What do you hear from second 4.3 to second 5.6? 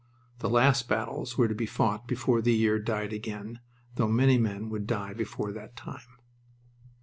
men would die before